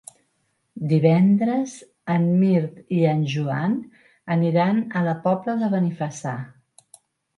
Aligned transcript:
Divendres 0.91 1.75
en 2.15 2.25
Mirt 2.39 2.81
i 2.99 3.03
en 3.11 3.21
Joan 3.35 3.75
aniran 4.37 4.83
a 5.01 5.05
la 5.09 5.15
Pobla 5.27 5.59
de 5.65 5.71
Benifassà. 5.77 6.35